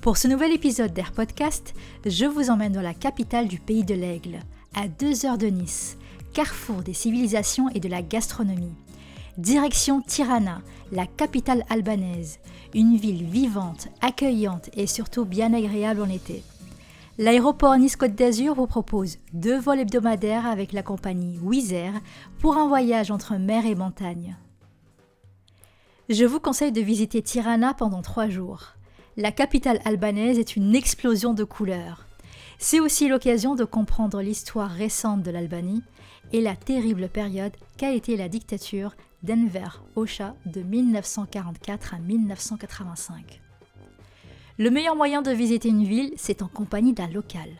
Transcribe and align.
Pour 0.00 0.16
ce 0.16 0.28
nouvel 0.28 0.52
épisode 0.52 0.92
d'Air 0.92 1.10
Podcast, 1.10 1.74
je 2.06 2.24
vous 2.24 2.50
emmène 2.50 2.72
dans 2.72 2.80
la 2.80 2.94
capitale 2.94 3.48
du 3.48 3.58
pays 3.58 3.82
de 3.82 3.94
l'Aigle, 3.94 4.38
à 4.76 4.86
deux 4.86 5.26
heures 5.26 5.38
de 5.38 5.48
Nice, 5.48 5.98
carrefour 6.32 6.82
des 6.82 6.94
civilisations 6.94 7.68
et 7.70 7.80
de 7.80 7.88
la 7.88 8.00
gastronomie. 8.00 8.76
Direction 9.38 10.00
Tirana, 10.00 10.62
la 10.92 11.04
capitale 11.06 11.64
albanaise, 11.68 12.38
une 12.74 12.96
ville 12.96 13.24
vivante, 13.24 13.88
accueillante 14.00 14.70
et 14.74 14.86
surtout 14.86 15.24
bien 15.24 15.52
agréable 15.52 16.00
en 16.00 16.08
été. 16.08 16.44
L'aéroport 17.18 17.76
Nice-Côte 17.76 18.14
d'Azur 18.14 18.54
vous 18.54 18.68
propose 18.68 19.16
deux 19.32 19.58
vols 19.58 19.80
hebdomadaires 19.80 20.46
avec 20.46 20.72
la 20.72 20.84
compagnie 20.84 21.40
Wizz 21.42 21.72
Air 21.72 21.94
pour 22.38 22.56
un 22.56 22.68
voyage 22.68 23.10
entre 23.10 23.34
mer 23.34 23.66
et 23.66 23.74
montagne. 23.74 24.36
Je 26.08 26.24
vous 26.24 26.38
conseille 26.38 26.72
de 26.72 26.80
visiter 26.80 27.20
Tirana 27.20 27.74
pendant 27.74 28.00
trois 28.00 28.28
jours 28.28 28.77
la 29.18 29.32
capitale 29.32 29.80
albanaise 29.84 30.38
est 30.38 30.54
une 30.54 30.76
explosion 30.76 31.34
de 31.34 31.42
couleurs. 31.42 32.06
C'est 32.60 32.78
aussi 32.78 33.08
l'occasion 33.08 33.56
de 33.56 33.64
comprendre 33.64 34.22
l'histoire 34.22 34.70
récente 34.70 35.24
de 35.24 35.32
l'Albanie 35.32 35.82
et 36.32 36.40
la 36.40 36.54
terrible 36.54 37.08
période 37.08 37.56
qu'a 37.76 37.92
été 37.92 38.16
la 38.16 38.28
dictature 38.28 38.94
d'Enver 39.24 39.82
Hoxha 39.96 40.36
de 40.46 40.62
1944 40.62 41.94
à 41.94 41.98
1985. 41.98 43.40
Le 44.56 44.70
meilleur 44.70 44.94
moyen 44.94 45.20
de 45.20 45.32
visiter 45.32 45.68
une 45.68 45.84
ville, 45.84 46.12
c'est 46.16 46.40
en 46.40 46.48
compagnie 46.48 46.92
d'un 46.92 47.08
local. 47.08 47.50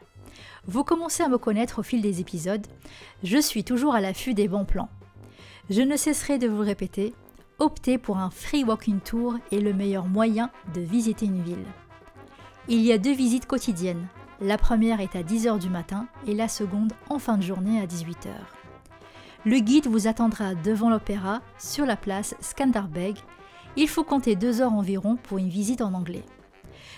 Vous 0.64 0.84
commencez 0.84 1.24
à 1.24 1.28
me 1.28 1.38
connaître 1.38 1.80
au 1.80 1.82
fil 1.82 2.02
des 2.02 2.20
épisodes, 2.20 2.66
je 3.24 3.38
suis 3.38 3.64
toujours 3.64 3.96
à 3.96 4.00
l'affût 4.00 4.34
des 4.34 4.46
bons 4.46 4.64
plans. 4.64 4.90
Je 5.70 5.82
ne 5.82 5.96
cesserai 5.96 6.38
de 6.38 6.46
vous 6.46 6.62
répéter, 6.62 7.14
opter 7.58 7.98
pour 7.98 8.18
un 8.18 8.30
free 8.30 8.64
walking 8.64 9.00
tour 9.00 9.36
est 9.50 9.60
le 9.60 9.72
meilleur 9.72 10.06
moyen 10.06 10.50
de 10.74 10.80
visiter 10.80 11.26
une 11.26 11.42
ville. 11.42 11.64
Il 12.68 12.80
y 12.80 12.92
a 12.92 12.98
deux 12.98 13.14
visites 13.14 13.46
quotidiennes. 13.46 14.06
La 14.40 14.58
première 14.58 15.00
est 15.00 15.16
à 15.16 15.22
10h 15.22 15.58
du 15.58 15.68
matin 15.68 16.06
et 16.26 16.34
la 16.34 16.48
seconde 16.48 16.92
en 17.10 17.18
fin 17.18 17.36
de 17.36 17.42
journée 17.42 17.80
à 17.80 17.86
18h. 17.86 18.28
Le 19.44 19.58
guide 19.58 19.86
vous 19.86 20.06
attendra 20.06 20.54
devant 20.54 20.90
l'opéra 20.90 21.40
sur 21.58 21.86
la 21.86 21.96
place 21.96 22.36
Skanderbeg. 22.40 23.16
Il 23.76 23.88
faut 23.88 24.04
compter 24.04 24.36
deux 24.36 24.60
heures 24.60 24.72
environ 24.72 25.16
pour 25.16 25.38
une 25.38 25.48
visite 25.48 25.80
en 25.80 25.94
anglais. 25.94 26.24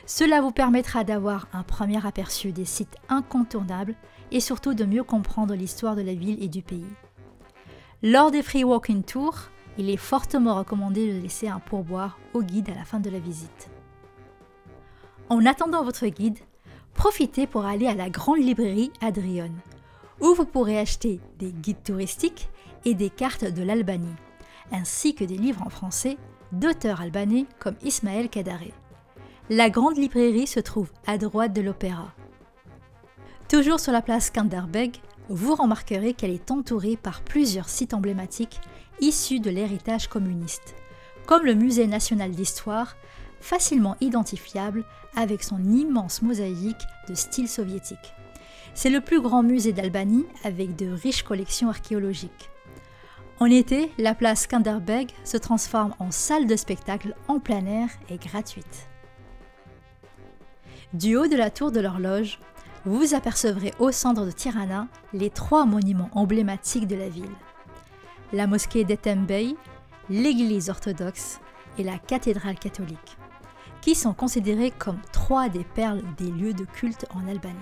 Cela 0.07 0.41
vous 0.41 0.51
permettra 0.51 1.05
d'avoir 1.05 1.49
un 1.53 1.63
premier 1.63 2.05
aperçu 2.05 2.53
des 2.53 2.65
sites 2.65 2.97
incontournables 3.09 3.95
et 4.33 4.41
surtout 4.41 4.75
de 4.75 4.85
mieux 4.85 5.05
comprendre 5.05 5.55
l'histoire 5.55 5.97
de 5.97 6.03
la 6.03 6.15
ville 6.15 6.43
et 6.43 6.49
du 6.49 6.63
pays. 6.63 6.93
Lors 8.03 8.31
des 8.31 8.43
free 8.43 8.65
walking 8.65 9.03
tours, 9.03 9.51
il 9.81 9.89
est 9.89 9.97
fortement 9.97 10.57
recommandé 10.57 11.11
de 11.11 11.21
laisser 11.21 11.49
un 11.49 11.59
pourboire 11.59 12.19
au 12.35 12.43
guide 12.43 12.69
à 12.69 12.75
la 12.75 12.85
fin 12.85 13.01
de 13.01 13.09
la 13.09 13.19
visite. 13.19 13.71
En 15.31 15.47
attendant 15.47 15.83
votre 15.83 16.07
guide, 16.07 16.39
profitez 16.93 17.47
pour 17.47 17.65
aller 17.65 17.87
à 17.87 17.95
la 17.95 18.11
grande 18.11 18.41
librairie 18.41 18.93
Adrion, 19.01 19.51
où 20.21 20.35
vous 20.35 20.45
pourrez 20.45 20.79
acheter 20.79 21.19
des 21.39 21.51
guides 21.53 21.83
touristiques 21.83 22.51
et 22.85 22.93
des 22.93 23.09
cartes 23.09 23.47
de 23.47 23.63
l'Albanie, 23.63 24.17
ainsi 24.71 25.15
que 25.15 25.25
des 25.25 25.39
livres 25.39 25.63
en 25.65 25.71
français 25.71 26.19
d'auteurs 26.53 27.01
albanais 27.01 27.47
comme 27.59 27.77
Ismaël 27.83 28.29
Kadare. 28.29 28.75
La 29.49 29.71
grande 29.71 29.97
librairie 29.97 30.47
se 30.47 30.61
trouve 30.61 30.91
à 31.07 31.17
droite 31.17 31.55
de 31.55 31.63
l'opéra. 31.63 32.13
Toujours 33.49 33.81
sur 33.81 33.93
la 33.93 34.03
place 34.03 34.31
Kanderbeg, 34.31 34.99
vous 35.31 35.55
remarquerez 35.55 36.13
qu'elle 36.13 36.33
est 36.33 36.51
entourée 36.51 36.99
par 36.99 37.23
plusieurs 37.23 37.71
sites 37.71 37.95
emblématiques 37.95 38.61
issus 39.01 39.41
de 39.41 39.51
l'héritage 39.51 40.09
communiste, 40.09 40.75
comme 41.27 41.45
le 41.45 41.55
Musée 41.55 41.87
national 41.87 42.31
d'histoire, 42.33 42.97
facilement 43.41 43.97
identifiable 44.01 44.85
avec 45.17 45.43
son 45.43 45.63
immense 45.65 46.23
mosaïque 46.23 46.87
de 47.09 47.15
style 47.15 47.49
soviétique. 47.49 48.15
C'est 48.75 48.91
le 48.91 49.01
plus 49.01 49.21
grand 49.21 49.43
musée 49.43 49.73
d'Albanie 49.73 50.27
avec 50.45 50.77
de 50.77 50.91
riches 50.91 51.23
collections 51.23 51.69
archéologiques. 51.69 52.51
En 53.41 53.47
été, 53.47 53.91
la 53.99 54.15
place 54.15 54.43
Skanderbeg 54.43 55.11
se 55.25 55.37
transforme 55.39 55.95
en 55.99 56.11
salle 56.11 56.47
de 56.47 56.57
spectacle 56.57 57.15
en 57.27 57.41
plein 57.41 57.65
air 57.67 57.89
et 58.11 58.19
gratuite. 58.19 58.89
Du 60.93 61.17
haut 61.17 61.27
de 61.27 61.37
la 61.37 61.51
tour 61.51 61.73
de 61.73 61.81
l'horloge, 61.81 62.39
vous 62.85 63.15
apercevrez 63.15 63.73
au 63.79 63.93
centre 63.93 64.25
de 64.25 64.31
Tirana 64.31 64.89
les 65.13 65.31
trois 65.31 65.65
monuments 65.65 66.11
emblématiques 66.13 66.87
de 66.87 66.97
la 66.97 67.09
ville 67.09 67.31
la 68.33 68.47
mosquée 68.47 68.85
d'Etembey, 68.85 69.55
l'église 70.09 70.71
orthodoxe 70.71 71.41
et 71.79 71.85
la 71.85 71.99
cathédrale 71.99 72.59
catholique, 72.59 73.17
qui 73.81 73.95
sont 73.95 74.13
considérées 74.13 74.73
comme 74.73 75.01
trois 75.13 75.49
des 75.49 75.65
perles 75.65 76.03
des 76.17 76.31
lieux 76.31 76.55
de 76.55 76.65
culte 76.65 77.07
en 77.15 77.27
Albanie. 77.29 77.57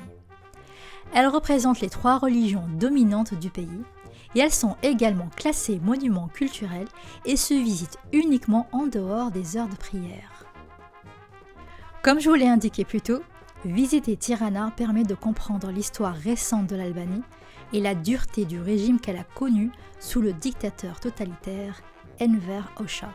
Elles 1.14 1.28
représentent 1.28 1.80
les 1.80 1.88
trois 1.88 2.18
religions 2.18 2.66
dominantes 2.78 3.34
du 3.34 3.50
pays 3.50 3.82
et 4.34 4.40
elles 4.40 4.52
sont 4.52 4.76
également 4.82 5.30
classées 5.36 5.80
monuments 5.82 6.28
culturels 6.28 6.88
et 7.24 7.36
se 7.36 7.54
visitent 7.54 7.98
uniquement 8.12 8.68
en 8.72 8.86
dehors 8.86 9.30
des 9.30 9.56
heures 9.56 9.68
de 9.68 9.76
prière. 9.76 10.44
Comme 12.02 12.20
je 12.20 12.28
vous 12.28 12.34
l'ai 12.34 12.48
indiqué 12.48 12.84
plus 12.84 13.00
tôt, 13.00 13.22
visiter 13.64 14.16
Tirana 14.16 14.72
permet 14.76 15.04
de 15.04 15.14
comprendre 15.14 15.70
l'histoire 15.70 16.14
récente 16.14 16.69
de 16.69 16.76
l'Albanie 16.76 17.22
et 17.72 17.80
la 17.80 17.94
dureté 17.94 18.44
du 18.44 18.60
régime 18.60 19.00
qu'elle 19.00 19.19
a 19.19 19.24
connu 19.24 19.70
sous 20.00 20.20
le 20.20 20.32
dictateur 20.32 21.00
totalitaire 21.00 21.82
Enver 22.20 22.62
Hoxha. 22.78 23.10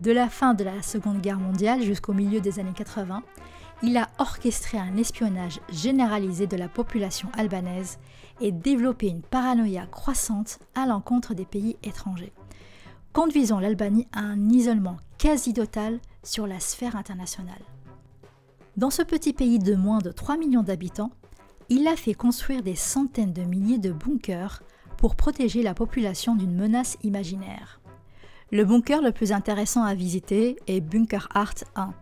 De 0.00 0.12
la 0.12 0.28
fin 0.28 0.54
de 0.54 0.64
la 0.64 0.82
Seconde 0.82 1.20
Guerre 1.20 1.38
mondiale 1.38 1.82
jusqu'au 1.82 2.12
milieu 2.12 2.40
des 2.40 2.58
années 2.58 2.72
80, 2.74 3.22
il 3.82 3.96
a 3.96 4.08
orchestré 4.18 4.78
un 4.78 4.96
espionnage 4.96 5.60
généralisé 5.72 6.46
de 6.46 6.56
la 6.56 6.68
population 6.68 7.28
albanaise 7.36 7.98
et 8.40 8.52
développé 8.52 9.08
une 9.08 9.22
paranoïa 9.22 9.86
croissante 9.86 10.58
à 10.74 10.86
l'encontre 10.86 11.34
des 11.34 11.44
pays 11.44 11.76
étrangers, 11.82 12.32
conduisant 13.12 13.60
l'Albanie 13.60 14.06
à 14.12 14.20
un 14.20 14.48
isolement 14.48 14.98
quasi 15.18 15.52
total 15.54 15.98
sur 16.22 16.46
la 16.46 16.60
sphère 16.60 16.96
internationale. 16.96 17.62
Dans 18.76 18.90
ce 18.90 19.02
petit 19.02 19.32
pays 19.32 19.58
de 19.58 19.74
moins 19.74 19.98
de 19.98 20.12
3 20.12 20.36
millions 20.36 20.62
d'habitants, 20.62 21.10
il 21.68 21.86
a 21.88 21.96
fait 21.96 22.14
construire 22.14 22.62
des 22.62 22.76
centaines 22.76 23.32
de 23.32 23.42
milliers 23.42 23.78
de 23.78 23.92
bunkers 23.92 24.62
pour 24.96 25.16
protéger 25.16 25.62
la 25.62 25.74
population 25.74 26.36
d'une 26.36 26.54
menace 26.54 26.96
imaginaire. 27.02 27.80
Le 28.52 28.64
bunker 28.64 29.02
le 29.02 29.12
plus 29.12 29.32
intéressant 29.32 29.84
à 29.84 29.94
visiter 29.94 30.56
est 30.66 30.80
Bunker 30.80 31.28
Art 31.34 31.54
1. 31.76 31.94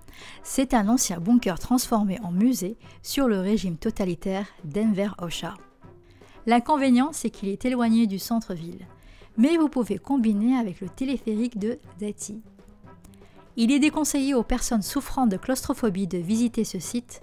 C'est 0.43 0.73
un 0.73 0.89
ancien 0.89 1.21
bunker 1.21 1.59
transformé 1.59 2.19
en 2.23 2.33
musée 2.33 2.77
sur 3.03 3.29
le 3.29 3.41
régime 3.41 3.77
totalitaire 3.77 4.47
d'Enver 4.65 5.11
Hoxha. 5.19 5.55
L'inconvénient, 6.47 7.11
c'est 7.13 7.31
qu'il 7.31 7.51
est 7.51 7.65
éloigné 7.67 8.07
du 8.07 8.19
centre-ville, 8.19 8.87
mais 9.37 9.57
vous 9.57 9.69
pouvez 9.69 9.99
combiner 9.99 10.57
avec 10.57 10.81
le 10.81 10.89
téléphérique 10.89 11.59
de 11.59 11.79
Dati. 12.01 12.43
Il 13.61 13.73
est 13.73 13.81
déconseillé 13.81 14.35
aux 14.35 14.45
personnes 14.45 14.83
souffrant 14.83 15.27
de 15.27 15.37
claustrophobie 15.37 16.07
de 16.07 16.17
visiter 16.17 16.63
ce 16.63 16.79
site, 16.79 17.23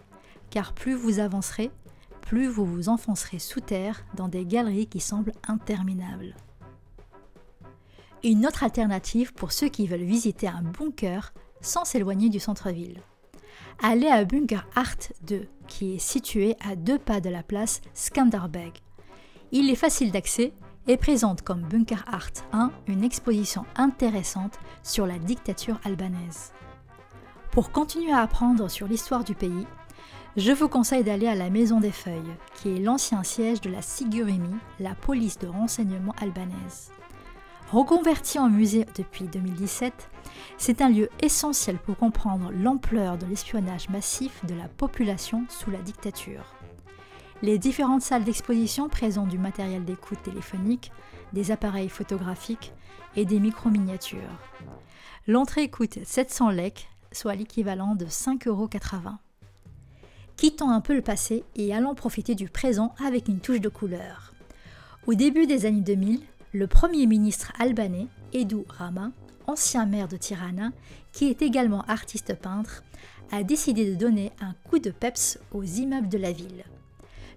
car 0.49 0.73
plus 0.73 0.93
vous 0.93 1.19
avancerez, 1.19 1.71
plus 2.19 2.47
vous 2.47 2.65
vous 2.65 2.89
enfoncerez 2.89 3.39
sous 3.39 3.61
terre 3.61 4.03
dans 4.15 4.27
des 4.27 4.45
galeries 4.45 4.87
qui 4.87 4.99
semblent 4.99 5.31
interminables. 5.47 6.35
Une 8.21 8.45
autre 8.45 8.65
alternative 8.65 9.33
pour 9.33 9.53
ceux 9.53 9.69
qui 9.69 9.87
veulent 9.87 10.03
visiter 10.03 10.49
un 10.49 10.61
bunker 10.61 11.33
sans 11.61 11.85
s'éloigner 11.85 12.27
du 12.27 12.41
centre-ville. 12.41 12.99
Allez 13.81 14.07
à 14.07 14.25
Bunker 14.25 14.67
Art 14.75 15.13
2, 15.21 15.47
qui 15.69 15.95
est 15.95 15.99
situé 15.99 16.57
à 16.59 16.75
deux 16.75 16.99
pas 16.99 17.21
de 17.21 17.29
la 17.29 17.43
place 17.43 17.79
Skanderbeg. 17.93 18.73
Il 19.53 19.69
est 19.69 19.75
facile 19.75 20.11
d'accès 20.11 20.51
et 20.87 20.97
présente 20.97 21.41
comme 21.41 21.61
Bunker 21.61 22.03
Art 22.07 22.31
1 22.53 22.71
une 22.87 23.03
exposition 23.03 23.65
intéressante 23.75 24.59
sur 24.83 25.05
la 25.05 25.17
dictature 25.17 25.79
albanaise. 25.83 26.53
Pour 27.51 27.71
continuer 27.71 28.11
à 28.11 28.21
apprendre 28.21 28.69
sur 28.69 28.87
l'histoire 28.87 29.23
du 29.23 29.33
pays, 29.33 29.65
je 30.37 30.51
vous 30.51 30.67
conseille 30.67 31.03
d'aller 31.03 31.27
à 31.27 31.35
la 31.35 31.49
Maison 31.49 31.79
des 31.79 31.91
Feuilles, 31.91 32.35
qui 32.55 32.75
est 32.75 32.79
l'ancien 32.79 33.23
siège 33.23 33.61
de 33.61 33.69
la 33.69 33.81
Sigurimi, 33.81 34.55
la 34.79 34.93
police 34.93 35.39
de 35.39 35.47
renseignement 35.47 36.13
albanaise. 36.21 36.91
Reconverti 37.71 38.37
en 38.37 38.49
musée 38.49 38.85
depuis 38.95 39.25
2017, 39.25 40.09
c'est 40.57 40.81
un 40.81 40.89
lieu 40.89 41.09
essentiel 41.21 41.77
pour 41.77 41.97
comprendre 41.97 42.51
l'ampleur 42.51 43.17
de 43.17 43.25
l'espionnage 43.25 43.89
massif 43.89 44.45
de 44.45 44.53
la 44.53 44.67
population 44.67 45.45
sous 45.49 45.71
la 45.71 45.79
dictature. 45.79 46.54
Les 47.41 47.59
différentes 47.59 48.01
salles 48.01 48.23
d'exposition 48.23 48.87
présentent 48.87 49.29
du 49.29 49.37
matériel 49.37 49.83
d'écoute 49.83 50.23
téléphonique, 50.23 50.91
des 51.33 51.51
appareils 51.51 51.89
photographiques 51.89 52.73
et 53.17 53.25
des 53.25 53.39
micro-miniatures. 53.39 54.19
L'entrée 55.27 55.69
coûte 55.69 55.99
700 56.03 56.51
lek, 56.51 56.87
soit 57.11 57.35
l'équivalent 57.35 57.95
de 57.95 58.05
5,80 58.05 58.47
euros. 58.47 58.69
Quittons 60.37 60.69
un 60.69 60.81
peu 60.81 60.95
le 60.95 61.01
passé 61.01 61.43
et 61.55 61.73
allons 61.73 61.93
profiter 61.93 62.35
du 62.35 62.47
présent 62.47 62.95
avec 63.03 63.27
une 63.27 63.39
touche 63.39 63.61
de 63.61 63.69
couleur. 63.69 64.33
Au 65.05 65.13
début 65.13 65.45
des 65.45 65.65
années 65.65 65.81
2000, 65.81 66.21
le 66.53 66.67
premier 66.67 67.05
ministre 67.05 67.51
albanais, 67.59 68.07
Edu 68.33 68.63
Rama, 68.69 69.11
ancien 69.45 69.85
maire 69.85 70.07
de 70.07 70.17
Tirana, 70.17 70.71
qui 71.11 71.29
est 71.29 71.41
également 71.41 71.83
artiste 71.83 72.33
peintre, 72.35 72.83
a 73.31 73.43
décidé 73.43 73.89
de 73.89 73.95
donner 73.95 74.31
un 74.39 74.53
coup 74.69 74.79
de 74.79 74.91
peps 74.91 75.37
aux 75.51 75.63
immeubles 75.63 76.09
de 76.09 76.17
la 76.17 76.31
ville. 76.31 76.63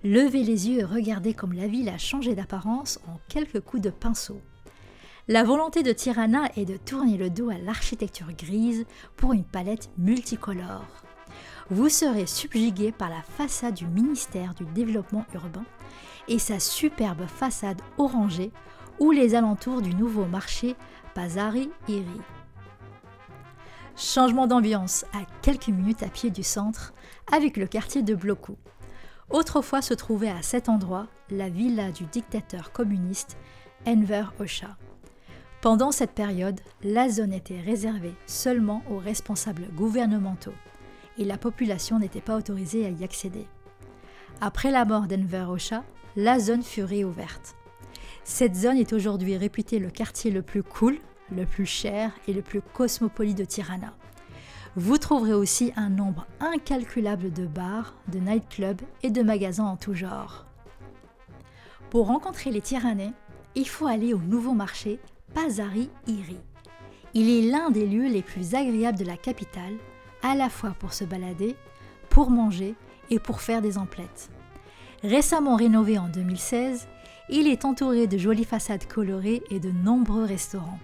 Levez 0.05 0.45
les 0.45 0.69
yeux 0.69 0.79
et 0.81 0.85
regardez 0.85 1.35
comme 1.35 1.53
la 1.53 1.67
ville 1.67 1.89
a 1.89 1.99
changé 1.99 2.37
d'apparence 2.37 3.01
en 3.09 3.19
quelques 3.29 3.61
coups 3.61 3.83
de 3.83 3.91
pinceau. 3.91 4.41
La 5.27 5.43
volonté 5.43 5.83
de 5.83 5.93
Tirana 5.93 6.49
est 6.57 6.65
de 6.65 6.77
tourner 6.77 7.17
le 7.17 7.31
dos 7.31 7.51
à 7.51 7.59
l'architecture 7.59 8.33
grise 8.33 8.87
pour 9.17 9.33
une 9.33 9.45
palette 9.45 9.91
multicolore. 9.99 10.87
Vous 11.69 11.89
serez 11.89 12.27
subjugué 12.27 12.93
par 12.93 13.11
la 13.11 13.23
façade 13.23 13.75
du 13.75 13.87
ministère 13.87 14.55
du 14.55 14.65
Développement 14.67 15.27
urbain 15.35 15.65
et 16.29 16.39
sa 16.39 16.61
superbe 16.61 17.27
façade 17.27 17.83
orangée 17.99 18.53
ou 19.01 19.11
les 19.11 19.35
alentours 19.35 19.83
du 19.83 19.95
nouveau 19.95 20.27
marché 20.27 20.77
Pazari 21.15 21.71
Iri. 21.89 22.21
Changement 23.97 24.47
d'ambiance 24.47 25.05
à 25.13 25.25
quelques 25.43 25.69
minutes 25.69 26.05
à 26.05 26.09
pied 26.09 26.31
du 26.31 26.45
centre 26.45 26.93
avec 27.33 27.57
le 27.57 27.67
quartier 27.67 28.03
de 28.03 28.15
Bloku. 28.15 28.57
Autrefois 29.31 29.83
se 29.83 29.93
trouvait 29.93 30.31
à 30.31 30.41
cet 30.41 30.71
endroit 30.71 31.07
la 31.31 31.51
villa 31.51 31.93
du 31.93 32.05
dictateur 32.05 32.73
communiste 32.73 33.37
Enver 33.87 34.33
Hoxha. 34.41 34.79
Pendant 35.61 35.93
cette 35.93 36.13
période, 36.13 36.61
la 36.83 37.11
zone 37.11 37.35
était 37.35 37.61
réservée 37.61 38.15
seulement 38.27 38.83
aux 38.91 38.99
responsables 38.99 39.69
gouvernementaux 39.75 40.55
et 41.19 41.25
la 41.25 41.37
population 41.37 41.99
n'était 41.99 42.23
pas 42.23 42.37
autorisée 42.37 42.87
à 42.87 42.91
y 42.91 43.05
accéder. 43.05 43.47
Après 44.41 44.71
la 44.71 44.87
mort 44.87 45.07
d'Enver 45.07 45.47
Hoxha, 45.51 45.85
la 46.17 46.39
zone 46.39 46.63
fut 46.63 46.85
réouverte. 46.85 47.55
Cette 48.25 48.55
zone 48.55 48.79
est 48.79 48.95
aujourd'hui 48.95 49.37
réputée 49.37 49.79
le 49.79 49.91
quartier 49.91 50.31
le 50.31 50.43
plus 50.43 50.63
cool, 50.63 50.99
le 51.31 51.45
plus 51.45 51.67
cher 51.67 52.13
et 52.29 52.33
le 52.33 52.41
plus 52.41 52.63
cosmopolite 52.63 53.37
de 53.37 53.45
Tirana. 53.45 53.95
Vous 54.79 54.97
trouverez 54.97 55.33
aussi 55.33 55.73
un 55.75 55.89
nombre 55.89 56.25
incalculable 56.39 57.33
de 57.33 57.47
bars, 57.47 57.97
de 58.13 58.21
nightclubs 58.21 58.83
et 59.03 59.11
de 59.11 59.23
magasins 59.23 59.65
en 59.65 59.77
tout 59.77 59.93
genre. 59.93 60.47
Pour 61.91 62.07
rencontrer 62.07 62.53
les 62.53 62.61
Tiranais, 62.61 63.11
il 63.57 63.69
faut 63.69 63.89
aller 63.89 64.15
au 64.15 64.19
nouveau 64.19 64.53
marché 64.53 65.01
Pazari 65.35 65.91
Iri. 66.07 66.39
Il 67.13 67.29
est 67.29 67.51
l'un 67.51 67.71
des 67.71 67.89
lieux 67.89 68.07
les 68.07 68.23
plus 68.23 68.55
agréables 68.55 68.97
de 68.99 69.05
la 69.05 69.17
capitale, 69.17 69.75
à 70.23 70.37
la 70.37 70.49
fois 70.49 70.77
pour 70.79 70.93
se 70.93 71.03
balader, 71.03 71.57
pour 72.09 72.31
manger 72.31 72.77
et 73.11 73.19
pour 73.19 73.41
faire 73.41 73.63
des 73.63 73.79
emplettes. 73.79 74.31
Récemment 75.03 75.57
rénové 75.57 75.99
en 75.99 76.07
2016, 76.07 76.87
il 77.31 77.49
est 77.49 77.65
entouré 77.65 78.07
de 78.07 78.17
jolies 78.17 78.45
façades 78.45 78.87
colorées 78.87 79.43
et 79.51 79.59
de 79.59 79.73
nombreux 79.73 80.25
restaurants. 80.25 80.79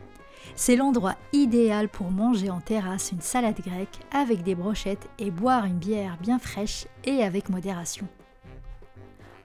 C'est 0.57 0.77
l'endroit 0.77 1.17
idéal 1.33 1.89
pour 1.89 2.11
manger 2.11 2.51
en 2.51 2.61
terrasse 2.61 3.13
une 3.13 3.21
salade 3.21 3.61
grecque 3.61 3.99
avec 4.13 4.43
des 4.43 4.55
brochettes 4.55 5.09
et 5.19 5.31
boire 5.31 5.65
une 5.65 5.79
bière 5.79 6.17
bien 6.21 6.39
fraîche 6.39 6.87
et 7.05 7.23
avec 7.23 7.49
modération. 7.49 8.07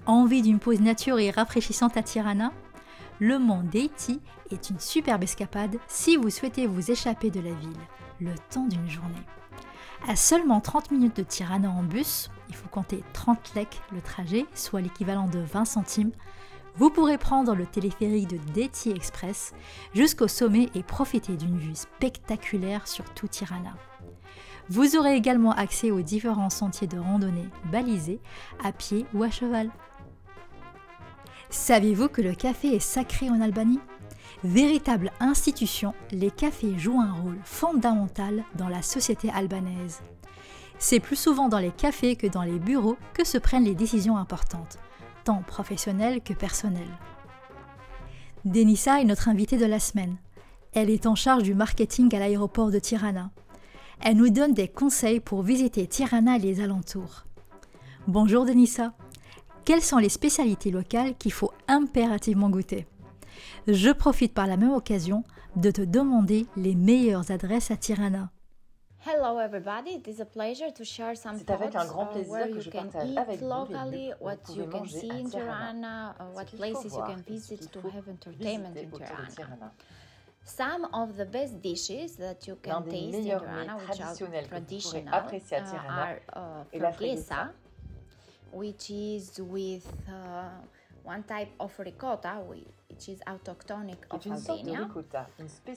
Envie 0.05 0.41
d'une 0.41 0.59
pause 0.59 0.81
nature 0.81 1.19
et 1.19 1.31
rafraîchissante 1.31 1.97
à 1.97 2.03
Tirana? 2.03 2.51
Le 3.19 3.37
mont 3.37 3.63
Deiti 3.63 4.21
est 4.49 4.69
une 4.69 4.79
superbe 4.79 5.23
escapade 5.23 5.75
si 5.87 6.15
vous 6.15 6.29
souhaitez 6.29 6.67
vous 6.67 6.89
échapper 6.89 7.29
de 7.29 7.41
la 7.41 7.53
ville 7.53 7.77
le 8.21 8.33
temps 8.49 8.65
d'une 8.65 8.89
journée. 8.89 9.25
À 10.07 10.15
seulement 10.15 10.61
30 10.61 10.91
minutes 10.91 11.17
de 11.17 11.23
Tirana 11.23 11.69
en 11.69 11.83
bus, 11.83 12.29
il 12.47 12.55
faut 12.55 12.69
compter 12.69 13.03
30 13.13 13.55
lek 13.55 13.81
le 13.91 14.01
trajet, 14.01 14.45
soit 14.55 14.81
l'équivalent 14.81 15.27
de 15.27 15.39
20 15.39 15.65
centimes, 15.65 16.11
vous 16.79 16.89
pourrez 16.89 17.17
prendre 17.17 17.55
le 17.55 17.65
téléphérique 17.65 18.29
de 18.29 18.37
Deti 18.53 18.91
Express 18.91 19.53
jusqu'au 19.93 20.29
sommet 20.29 20.69
et 20.75 20.81
profiter 20.81 21.35
d'une 21.35 21.57
vue 21.57 21.75
spectaculaire 21.75 22.87
sur 22.87 23.03
tout 23.13 23.27
Tirana. 23.27 23.75
Vous 24.69 24.95
aurez 24.95 25.15
également 25.15 25.51
accès 25.51 25.91
aux 25.91 26.01
différents 26.01 26.49
sentiers 26.49 26.87
de 26.87 26.97
randonnée 26.97 27.49
balisés 27.69 28.21
à 28.63 28.71
pied 28.71 29.05
ou 29.13 29.23
à 29.23 29.29
cheval. 29.29 29.69
Saviez-vous 31.49 32.07
que 32.07 32.21
le 32.21 32.33
café 32.33 32.75
est 32.75 32.79
sacré 32.79 33.29
en 33.29 33.41
Albanie? 33.41 33.81
Véritable 34.45 35.11
institution, 35.19 35.93
les 36.11 36.31
cafés 36.31 36.79
jouent 36.79 37.01
un 37.01 37.11
rôle 37.11 37.39
fondamental 37.43 38.45
dans 38.55 38.69
la 38.69 38.83
société 38.83 39.29
albanaise. 39.31 40.01
C'est 40.77 41.01
plus 41.01 41.17
souvent 41.17 41.49
dans 41.49 41.59
les 41.59 41.71
cafés 41.71 42.15
que 42.15 42.27
dans 42.27 42.43
les 42.43 42.57
bureaux 42.57 42.95
que 43.13 43.25
se 43.25 43.37
prennent 43.37 43.65
les 43.65 43.75
décisions 43.75 44.15
importantes 44.15 44.79
tant 45.23 45.41
professionnel 45.41 46.21
que 46.21 46.33
personnel. 46.33 46.87
Denissa 48.45 49.01
est 49.01 49.05
notre 49.05 49.27
invitée 49.27 49.57
de 49.57 49.65
la 49.65 49.79
semaine. 49.79 50.17
Elle 50.73 50.89
est 50.89 51.05
en 51.05 51.15
charge 51.15 51.43
du 51.43 51.53
marketing 51.53 52.13
à 52.15 52.19
l'aéroport 52.19 52.71
de 52.71 52.79
Tirana. 52.79 53.31
Elle 54.01 54.17
nous 54.17 54.29
donne 54.29 54.53
des 54.53 54.67
conseils 54.67 55.19
pour 55.19 55.41
visiter 55.41 55.87
Tirana 55.87 56.37
et 56.37 56.39
les 56.39 56.61
alentours. 56.61 57.25
Bonjour 58.07 58.45
Denissa. 58.45 58.93
Quelles 59.65 59.81
sont 59.81 59.97
les 59.97 60.09
spécialités 60.09 60.71
locales 60.71 61.15
qu'il 61.17 61.33
faut 61.33 61.51
impérativement 61.67 62.49
goûter? 62.49 62.87
Je 63.67 63.91
profite 63.91 64.33
par 64.33 64.47
la 64.47 64.57
même 64.57 64.71
occasion 64.71 65.23
de 65.55 65.69
te 65.71 65.81
demander 65.81 66.45
les 66.55 66.75
meilleures 66.75 67.29
adresses 67.31 67.71
à 67.71 67.77
Tirana. 67.77 68.31
Hello 69.11 69.39
everybody, 69.39 69.95
it 69.95 70.07
is 70.07 70.19
a 70.19 70.25
pleasure 70.25 70.69
to 70.69 70.85
share 70.85 71.15
some 71.15 71.35
C'est 71.39 71.49
avec 71.49 71.75
un 71.75 71.85
grand 71.87 72.05
plaisir 72.11 72.31
where 72.31 72.47
que 72.47 72.53
you 72.57 72.61
je 72.61 72.69
can 72.69 72.83
partage 72.89 73.09
eat 73.09 73.17
avec 73.17 73.39
vous 73.39 73.45
les 73.45 73.49
locally, 73.49 74.07
lieux 74.09 74.15
où 74.19 74.23
what 74.25 74.35
vous 74.45 74.53
you 74.55 74.63
pouvez 74.65 74.71
can 74.71 74.79
manger 74.81 74.99
see 74.99 75.09
à 75.09 75.13
in 75.15 75.29
Tirana. 75.29 75.31
Tirana, 75.31 76.15
uh, 76.19 76.35
what 76.35 76.45
Ce 76.45 76.49
qu'il 76.51 76.57
faut 76.59 76.63
places 76.63 76.83
you 76.83 76.89
voir 76.91 77.07
can 77.07 77.17
et 77.17 77.23
ce 77.23 77.31
visit 77.31 77.57
qu'il 77.59 77.69
to 77.69 77.81
faut 77.81 77.87
have 77.89 78.07
entertainment 78.07 78.73
visiter 78.75 78.83
in 78.83 78.87
autour 78.87 78.99
de 78.99 79.05
Tirana. 79.05 79.35
Tirana. 79.35 79.71
Some 80.45 80.87
of 80.93 81.17
the 81.17 81.25
best 81.25 81.59
dishes 81.59 82.15
that 82.17 82.45
you 82.45 82.53
L'un 82.53 82.71
can 82.71 82.81
des 82.81 82.91
taste 82.91 83.15
in 83.15 83.21
meilleurs 83.23 83.41
Tirana, 83.41 83.65
mets 83.65 83.81
which 83.81 83.89
are 83.89 83.95
traditionnels 83.95 84.47
que 84.47 84.55
vous 84.55 84.61
pourrez 84.61 85.01
traditional, 85.01 85.13
apprécier 85.15 85.57
à 85.57 85.61
uh, 85.61 85.63
Tirana 85.71 86.01
are 86.03 86.61
uh, 86.61 86.75
est 86.75 86.79
la 86.79 86.91
freguesa, 86.91 87.35
freguesa. 87.35 87.53
which 88.53 88.89
is 88.91 89.41
with 89.41 89.87
uh, 90.07 90.49
one 91.09 91.23
type 91.23 91.49
of 91.59 91.71
ricotta, 91.79 92.35
which 92.47 93.09
is 93.09 93.19
autochthonic 93.25 93.97
of 94.11 94.19
est 94.19 94.25
une 94.29 94.37
sorte 94.37 94.63
de 94.63 94.75
Albania. 94.75 94.87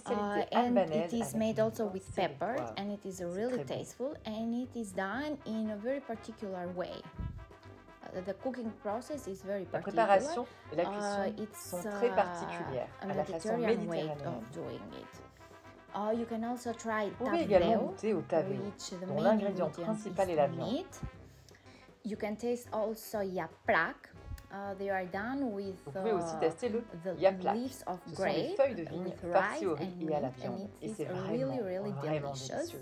Uh, 0.06 0.44
and 0.52 0.78
it 0.78 1.12
is 1.14 1.34
made 1.34 1.58
also 1.58 1.86
with 1.86 2.04
pepper 2.14 2.54
and 2.76 2.90
it 2.92 3.04
is 3.06 3.22
really 3.22 3.64
tasteful 3.64 4.14
and 4.26 4.54
it 4.54 4.76
is 4.76 4.92
done 4.92 5.38
in 5.46 5.70
a 5.70 5.76
very 5.76 6.00
particular 6.00 6.68
way. 6.76 6.92
Uh, 8.04 8.20
the 8.26 8.34
cooking 8.42 8.70
process 8.82 9.26
is 9.26 9.42
very 9.42 9.64
La 9.72 9.80
particular. 9.80 10.06
préparation 10.06 10.46
et 10.72 10.76
la 10.76 10.82
Uh, 10.84 11.32
it's 11.38 11.70
sont 11.70 11.82
très 11.90 12.10
uh, 12.10 12.14
a 13.00 13.06
Mediterranean 13.06 13.88
way 13.88 14.02
of 14.10 14.50
doing 14.52 14.82
it. 15.00 15.12
Uh, 15.94 16.10
you 16.14 16.26
can 16.26 16.42
also 16.44 16.72
try 16.72 17.10
Vous 17.18 17.24
pouvez 17.26 17.42
également 17.42 17.86
goûter 17.86 18.12
au 18.14 18.22
taveo, 18.22 18.62
which 18.64 18.90
the 18.90 19.06
dont 19.06 19.14
main 19.14 19.22
l'ingrédient 19.34 19.66
ingredient 19.66 19.84
principal 19.84 20.30
est 20.30 20.36
la 20.36 20.46
viande. 20.46 20.72
meat. 20.72 21.00
You 22.04 22.16
can 22.16 22.34
taste 22.36 22.68
also 22.72 23.20
yaprak 23.20 24.12
uh, 24.52 24.74
they 24.78 24.90
are 24.90 25.06
done 25.06 25.52
with 25.52 25.74
Vous 25.86 25.92
pouvez 25.92 26.12
aussi 26.12 26.36
uh, 26.36 26.40
tester 26.40 26.68
le 26.68 26.82
the 27.04 27.18
yaplak. 27.20 27.54
leaves 27.56 27.82
of 27.86 27.98
Ce 28.06 28.14
sont 28.16 28.24
les 28.24 28.54
feuilles 28.56 28.74
de 28.74 28.82
vigne 28.84 29.10
farcies 29.32 29.66
au 29.66 29.74
riz 29.74 29.90
and 30.04 30.08
et 30.08 30.14
à 30.14 30.20
la 30.20 30.28
viande. 30.28 30.68
Et 30.80 30.88
c'est 30.88 31.04
really, 31.06 31.42
vraiment, 31.44 31.62
really 31.64 31.92
vraiment 31.92 32.32
delicious. 32.32 32.54
délicieux. 32.56 32.80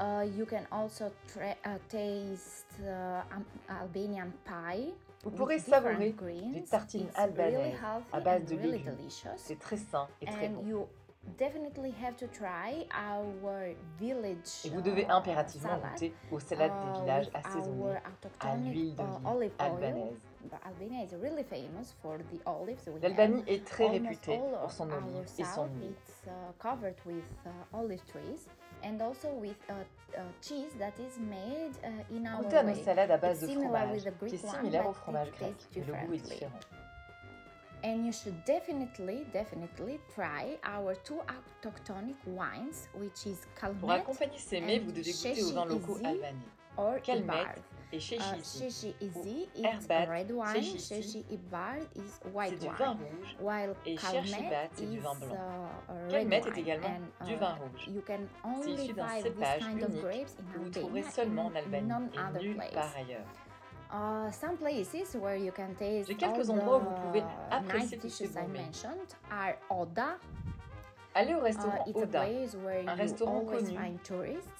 Uh, 0.00 0.24
you 0.24 0.46
can 0.46 0.64
also 0.70 1.06
uh, 1.36 1.78
taste 1.88 2.66
uh, 2.82 3.20
Albanian 3.68 4.30
pie. 4.44 4.94
Vous 5.22 5.30
pourrez 5.30 5.58
savourer 5.58 6.12
greens. 6.12 6.52
des 6.52 6.62
tartines 6.64 7.08
It's 7.08 7.36
really 7.36 7.72
healthy 7.72 8.06
à 8.12 8.20
base 8.20 8.44
de 8.46 8.56
really 8.56 8.72
légumes. 8.78 8.96
delicious. 8.96 9.28
C'est 9.36 9.58
très 9.58 9.76
sain 9.76 10.08
et 10.22 10.26
très 10.26 10.46
And 10.48 10.52
bon. 10.52 10.66
you 10.66 10.88
definitely 11.38 11.92
have 12.02 12.16
to 12.16 12.26
try 12.28 12.86
our 12.96 13.74
village. 13.98 14.64
Et 14.64 14.70
vous 14.70 14.80
devez 14.80 15.02
uh, 15.02 15.10
impérativement 15.10 15.68
salad, 15.78 15.92
goûter 15.92 16.14
aux 16.32 16.40
salades 16.40 16.72
uh, 16.72 16.86
des 16.94 17.00
villages 17.00 17.30
assaisonnées 17.34 17.96
à 18.40 18.56
l'huile 18.56 18.92
uh, 18.92 18.96
d'olive 18.96 19.26
olive 19.26 19.52
albanaise. 19.58 20.29
Albania 20.64 21.02
is 21.04 21.14
really 21.14 21.42
famous 21.42 21.94
for 22.02 22.18
the 22.32 22.40
olives. 22.46 22.86
We 22.86 22.94
have 22.94 23.02
L'Albanie 23.02 23.44
est 23.46 23.64
très 23.64 23.88
réputée 23.88 24.38
pour 24.38 24.70
son 24.70 24.90
olive 24.90 25.26
et 25.38 25.44
son 25.44 25.66
huile. 25.66 25.92
It's 25.92 26.26
uh, 26.26 26.30
covered 26.58 26.96
with 27.04 27.24
uh, 27.46 27.50
olive 27.76 28.04
trees 28.06 28.46
and 28.82 29.00
also 29.00 29.28
with 29.34 29.56
uh, 29.68 29.74
uh, 30.16 30.20
cheese 30.40 30.72
that 30.78 30.94
is 30.98 31.18
made 31.18 31.72
uh, 31.84 32.16
in 32.16 32.26
our 32.26 32.42
Goûtez 32.42 32.56
à 32.56 32.62
nos 32.62 32.74
salades 32.74 33.10
à 33.10 33.18
base 33.18 33.42
It's 33.42 33.48
de 33.48 33.52
similar 33.52 33.86
fromage, 33.86 34.02
qui 34.02 34.08
est 34.08 34.12
Greek 34.20 34.44
one, 34.44 34.50
similaire 34.50 34.88
au 34.88 34.92
fromage 34.92 35.30
grec, 35.32 35.54
mais 35.76 35.82
le 35.84 36.06
goût 36.06 36.14
est 36.14 36.18
différent. 36.18 36.60
And 37.82 38.04
you 38.04 38.12
should 38.12 38.44
definitely, 38.44 39.24
definitely 39.32 40.00
try 40.14 40.58
our 40.64 40.94
two 41.02 41.18
autochthonic 41.26 42.16
wines, 42.26 42.88
which 42.94 43.24
is 43.26 43.38
Pour 43.58 43.70
Kalmet 43.70 44.00
accompagner 44.00 44.38
ces 44.38 44.60
mets, 44.60 44.80
vous 44.80 44.92
devez 44.92 45.12
goûter 45.12 45.42
aux 45.42 45.52
vins 45.52 45.64
locaux 45.64 45.96
albanais. 45.96 46.34
or 46.76 46.98
Uh, 47.92 48.36
Izi 49.00 49.48
ou 49.56 49.66
is 49.66 49.86
red 50.08 50.30
wine. 50.30 50.62
Sheshi. 50.62 50.78
Sheshi 50.78 51.24
Ibar 51.32 51.78
is 51.96 52.20
c'est 52.22 52.32
white 52.32 52.58
du 52.60 52.66
vin 52.68 52.94
wine. 52.94 52.98
rouge. 52.98 53.36
While 53.40 53.74
Et 53.84 53.96
Kalmet 53.96 54.22
Cherchibat, 54.28 54.68
c'est 54.74 54.86
du 54.90 54.96
is 54.98 55.02
uh, 55.02 56.10
Kalmet 56.10 56.36
est 56.46 56.58
également 56.58 57.00
du 57.26 57.32
uh, 57.32 57.36
vin 57.36 57.54
rouge. 57.54 57.88
You 57.88 58.02
can 58.06 58.20
C'est 58.62 58.70
issu 58.70 58.92
d'un 58.92 59.08
cépage 59.08 59.60
kind 59.62 59.82
of 59.82 59.88
unique 59.90 60.02
grapes 60.02 60.36
que 60.52 60.58
vous 60.58 60.70
trouverez 60.70 61.02
seulement 61.02 61.46
en 61.46 61.54
Albanie 61.56 61.92
et 62.14 62.42
nulle 62.42 62.56
part 62.72 62.94
ailleurs. 62.96 63.26
Uh, 63.92 64.30
some 64.30 64.56
places 64.56 65.16
where 65.16 65.36
you 65.36 65.50
can 65.50 65.74
taste 65.76 66.06
J'ai 66.06 66.14
quelques 66.14 66.48
all 66.48 66.60
endroits 66.60 66.76
où 66.78 66.84
vous 66.90 67.06
pouvez 67.08 67.24
apprécier 67.50 67.98
tous 67.98 68.08
ces 68.08 68.28
dishes 68.28 68.36
I 68.36 68.42
bons 68.42 68.48
mets. 68.52 68.60
mentioned 68.62 69.16
are 69.32 69.54
Oda. 69.68 70.16
Allez 71.12 71.34
au 71.34 71.40
Uh, 71.40 71.42
restaurant 71.42 71.84
a 71.84 71.98
Oda 71.98 72.24
un 72.86 72.94
restaurant 72.94 73.40
connu 73.40 73.76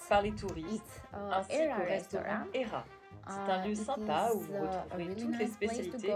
par 0.09 0.23
les 0.23 0.33
touristes, 0.33 1.03
uh, 1.13 1.17
ainsi 1.33 1.59
qu'au 1.59 1.85
restaurant. 1.87 2.45
Era. 2.53 2.85
C'est 3.31 3.53
un 3.53 3.65
lieu 3.65 3.73
it 3.73 3.79
sympa 3.79 4.29
is, 4.29 4.35
où 4.35 4.41
vous 4.41 4.55
uh, 4.55 4.61
retrouverez 4.61 5.15
toutes 5.17 5.39
les 5.39 5.47
spécialités 5.47 6.15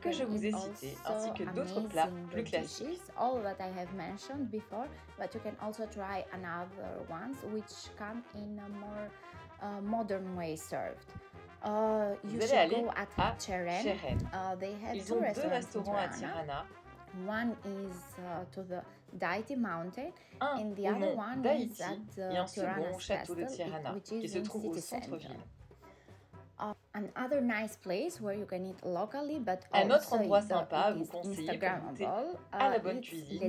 que 0.00 0.12
je 0.12 0.24
vous 0.24 0.44
ai 0.44 0.52
citées, 0.52 0.96
ainsi 1.06 1.32
que 1.32 1.44
d'autres 1.44 1.80
plats 1.88 2.08
plus 2.30 2.44
classiques. 2.44 2.88
dishes, 2.88 3.10
all 3.16 3.42
that 3.42 3.56
I 3.60 3.70
have 3.78 3.92
mentioned 3.94 4.50
before, 4.50 4.86
but 5.18 5.32
you 5.34 5.40
can 5.40 5.56
also 5.62 5.86
try 5.86 6.24
another 6.32 7.00
ones 7.08 7.36
which 7.52 7.90
come 7.96 8.22
in 8.34 8.58
a 8.58 8.68
more 8.68 9.08
uh, 9.62 9.80
modern 9.80 10.36
way 10.36 10.56
served. 10.56 11.06
Uh, 11.64 12.14
you 12.24 12.30
Vous 12.30 12.36
allez 12.38 12.46
should 12.48 12.58
aller 12.58 12.82
go 12.82 12.90
at 12.90 13.08
à 13.18 13.38
Cheren. 13.38 14.18
Uh, 14.32 14.56
they 14.56 14.74
have 14.84 14.96
Ils 14.96 15.04
two 15.06 15.14
ont 15.14 15.32
deux 15.32 15.48
restaurants 15.48 15.96
à 15.96 16.08
Tirana. 16.08 16.66
One 17.26 17.54
is 17.64 17.94
uh, 18.18 18.44
to 18.52 18.62
the 18.62 18.82
Daiti 19.18 19.56
Mountain, 19.56 20.12
un 20.40 20.58
and 20.58 20.74
the 20.74 20.88
other 20.88 21.14
one 21.14 21.38
is 21.40 21.78
d'Haïti 21.78 21.82
at 21.82 21.92
et 21.92 22.14
the 22.16 22.38
un 22.40 22.46
second 22.46 22.94
au 22.94 22.98
château 22.98 23.34
de 23.34 23.44
Tirana, 23.44 23.92
which 23.94 24.04
qui 24.08 24.24
is 24.24 24.28
se 24.28 24.38
trouve 24.38 24.66
au 24.66 24.74
centre-ville. 24.74 25.36
Another 26.94 27.40
nice 27.40 27.76
place 27.76 28.20
where 28.20 28.34
you 28.38 28.44
can 28.46 28.66
eat 28.66 28.76
locally, 28.84 29.40
but 29.40 29.60
Un 29.72 29.86
autre 29.90 29.94
also 30.12 30.16
endroit 30.16 30.40
it, 30.42 30.48
sympa 30.48 30.76
à 30.76 30.92
vous 30.92 31.06
conseiller 31.06 31.58
à 32.52 32.68
la 32.68 32.76
uh, 32.76 32.80
bonne 32.80 33.00
cuisine. 33.00 33.40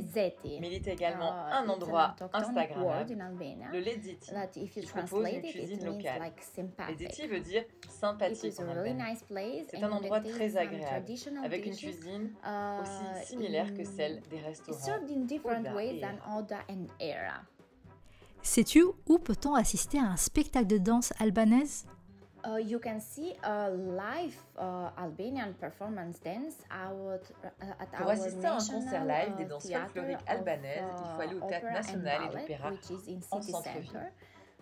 Mais 0.62 0.68
il 0.68 0.74
est 0.74 0.88
également 0.88 1.32
Uh, 1.34 1.54
un 1.64 1.70
endroit 1.70 2.16
an 2.22 2.26
autochthonic 2.26 2.76
word 2.78 3.12
Instagrammable, 3.12 3.12
in 3.14 3.20
Albania, 3.20 3.68
le 3.72 3.80
Lediti. 3.80 4.32
that 4.32 4.50
if 4.56 4.76
you 4.78 4.82
qui 4.84 4.88
propose 4.88 5.10
translate 5.10 5.34
une 5.44 5.46
it, 5.46 5.52
cuisine 5.52 5.86
locale. 5.86 6.20
like 6.20 7.30
veut 7.30 7.40
dire 7.42 7.66
sympathique 7.90 8.44
is 8.46 8.60
a 8.60 8.64
en 8.64 8.74
really 8.74 8.90
Albanie, 8.92 9.12
nice 9.12 9.24
place, 9.24 9.68
C'est 9.70 9.84
un 9.84 9.92
endroit 9.92 10.22
très 10.22 10.56
agréable, 10.58 10.86
traditional 10.86 11.46
avec 11.46 11.66
une 11.66 11.76
cuisine 11.76 12.32
uh, 12.46 12.82
aussi 12.82 13.28
similaire 13.28 13.74
que 13.74 13.84
celle 13.84 14.22
des 14.30 14.38
It's 14.38 14.46
restaurants. 14.46 14.80
served 14.80 15.12
in 15.12 15.26
different 15.26 15.62
Oda 15.68 15.76
ways 15.76 15.98
et 15.98 16.02
than 16.02 16.16
Era. 16.26 16.38
Oda 16.40 16.60
and 16.70 16.88
Era. 17.00 17.42
Sais-tu 18.42 18.84
où 19.08 19.20
peut-on 19.20 19.54
assister 19.56 20.00
à 20.00 20.04
un 20.06 20.18
spectacle 20.18 20.68
de 20.68 20.78
danse 20.78 21.14
albanaise? 21.20 21.86
Uh, 22.46 22.58
you 22.58 22.78
can 22.78 23.00
see 23.00 23.34
a 23.44 23.70
live 23.70 24.36
uh, 24.58 24.90
Albanian 24.98 25.54
performance 25.54 26.20
dance 26.20 26.58
out, 26.70 27.22
uh, 27.46 27.48
at 27.80 27.90
Pour 27.94 28.08
our 28.08 28.12
assister 28.12 28.46
à 28.46 28.56
un 28.56 28.58
concert 28.58 29.06
national, 29.06 29.08
live 29.08 29.36
des 29.38 29.44
uh, 29.44 29.48
danses 29.48 29.64
theatre 29.64 29.94
folkloriques 29.94 30.28
albanaises, 30.28 30.84
il 31.00 31.16
faut 31.16 31.22
aller 31.22 31.36
au 31.36 31.46
uh, 31.46 31.48
Théâtre 31.48 31.72
National 31.72 32.04
et 32.04 32.28
Ballet, 32.28 32.42
l'Opéra 32.42 32.72
which 32.72 32.90
is 32.90 33.10
in 33.10 33.20
en 33.32 33.42
centre-ville. 33.42 34.12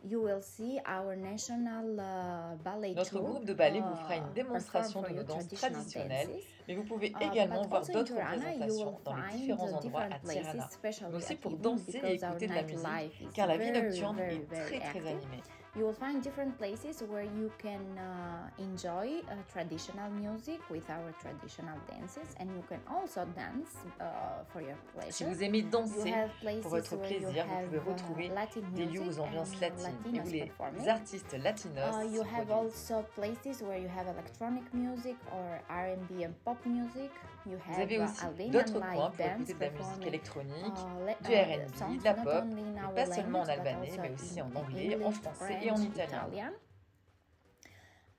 You 0.04 0.22
will 0.22 0.42
see 0.42 0.80
our 0.88 1.16
national 1.16 2.00
uh, 2.00 2.56
ballet 2.64 2.94
Notre 2.94 3.20
groupe 3.20 3.46
de 3.46 3.54
ballet 3.54 3.80
uh, 3.80 3.84
vous 3.84 3.96
fera 3.96 4.16
une 4.18 4.34
démonstration 4.34 5.02
perform 5.02 5.16
de 5.18 5.22
nos 5.22 5.28
danses 5.28 5.48
traditionnelles, 5.48 6.28
dances. 6.28 6.44
mais 6.68 6.76
vous 6.76 6.84
pouvez 6.84 7.12
Uh, 7.20 7.32
également 7.32 7.62
but 7.62 7.70
voir 7.70 7.82
d'autres 7.88 8.14
représentations 8.14 9.00
dans 9.04 9.16
les 9.16 9.38
différents 9.38 9.74
endroits 9.74 10.02
à 10.02 10.20
Tirana, 10.20 10.70
mais 10.84 11.16
aussi 11.16 11.36
pour 11.36 11.58
danser 11.58 12.00
et 12.04 12.14
écouter 12.14 12.48
de 12.48 12.54
la 12.54 12.64
musique, 12.64 13.32
car 13.34 13.48
la 13.48 13.58
vie 13.58 13.72
nocturne 13.72 14.18
very, 14.18 14.36
est 14.36 14.50
very 14.52 14.66
très 14.68 14.80
très 14.80 15.00
active. 15.00 15.08
animée. 15.08 15.44
You 15.74 15.86
will 15.86 15.94
find 15.94 16.22
different 16.22 16.58
places 16.58 17.02
where 17.10 17.24
you 17.24 17.50
can 17.58 17.80
uh, 17.98 18.50
enjoy 18.62 19.22
uh, 19.30 19.36
traditional 19.54 20.10
music 20.12 20.60
with 20.70 20.84
our 20.90 21.14
traditional 21.22 21.78
dances, 21.90 22.28
and 22.42 22.50
you 22.52 22.62
can 22.68 22.82
also 22.94 23.24
dance 23.38 23.72
uh, 24.02 24.44
for 24.52 24.62
your 24.62 24.76
Si 25.10 25.24
pleasure. 25.24 25.30
vous 25.34 25.44
aimez 25.44 25.60
You 25.60 25.70
danser 25.70 26.14
pour 26.62 26.72
votre 26.72 26.98
plaisir, 26.98 27.46
vous 27.46 27.66
pouvez 27.68 27.78
uh, 27.78 27.90
retrouver 27.90 28.28
Latin 28.28 28.60
des 28.76 28.86
lieux 28.86 29.02
aux 29.08 29.20
ambiances 29.20 29.58
latines 29.62 29.88
et 30.14 30.20
où 30.20 30.64
les 30.78 30.90
artistes 30.90 31.38
latinos 31.42 31.96
Uh, 31.96 32.04
you 32.16 32.22
have 32.22 32.52
also 32.52 33.06
places 33.16 33.62
where 33.62 33.80
you 33.80 33.88
have 33.88 34.08
electronic 34.10 34.66
music 34.74 35.16
or 35.32 35.58
R&B 35.70 36.26
and 36.26 36.34
pop 36.44 36.58
music. 36.66 37.12
You 37.46 37.58
Vous 37.58 37.72
have 37.74 37.82
avez 37.82 37.98
uh, 37.98 38.04
aussi 38.04 38.50
d'autres 38.52 38.74
coins 38.74 39.10
pour 39.10 39.26
écouter 39.26 39.54
de 39.56 39.60
la 39.62 39.70
musique 39.72 40.06
électronique, 40.06 40.80
le- 41.00 41.26
du 41.26 41.34
R&B, 41.34 41.98
de 41.98 42.04
la 42.04 42.14
not 42.14 42.24
pop, 42.24 42.96
pas 42.96 43.06
seulement 43.08 43.40
en 43.40 43.48
albanais, 43.48 43.90
also 43.90 44.02
mais 44.02 44.12
aussi 44.14 44.40
in 44.40 44.44
en 44.46 44.56
anglais, 44.60 44.98
en 45.04 45.12
français 45.12 45.58
et 45.62 45.72
en 45.72 45.78
italien. 45.78 46.28
Italian. 46.28 46.52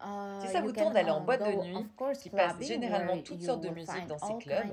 Uh, 0.04 0.40
Si 0.40 0.48
ça 0.48 0.58
you 0.58 0.66
vous 0.66 0.72
tente 0.72 0.94
d'aller 0.94 1.10
en 1.10 1.20
boîte 1.20 1.42
de 1.42 1.62
nuit, 1.62 1.86
qui 2.20 2.30
passe 2.30 2.60
généralement 2.60 3.18
toutes 3.22 3.42
sortes 3.42 3.60
de 3.60 3.68
musiques 3.68 3.92
find 3.92 4.08
dans 4.08 4.18
ces 4.18 4.36
clubs. 4.38 4.66